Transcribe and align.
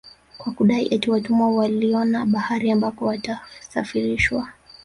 Kwa 0.37 0.53
kudai 0.53 0.87
eti 0.95 1.11
watumwa 1.11 1.51
waliona 1.53 2.25
bahari 2.25 2.71
ambako 2.71 3.05
watasafarishwa 3.05 4.53